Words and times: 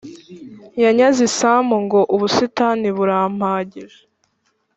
yanyaze 0.83 1.19
isambu 1.29 1.75
ngo 1.85 1.99
ubusitani 2.15 2.87
burampagije 2.97 3.99